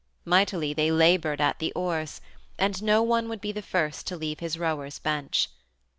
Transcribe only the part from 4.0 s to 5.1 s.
to leave his rower's